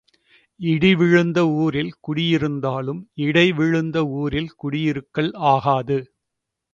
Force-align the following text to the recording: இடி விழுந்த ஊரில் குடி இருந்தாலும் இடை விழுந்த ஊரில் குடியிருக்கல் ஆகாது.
இடி 0.59 0.95
விழுந்த 0.95 1.39
ஊரில் 1.55 1.91
குடி 1.99 2.25
இருந்தாலும் 2.27 3.01
இடை 3.21 3.45
விழுந்த 3.51 4.05
ஊரில் 4.13 4.51
குடியிருக்கல் 4.63 5.31
ஆகாது. 5.51 5.99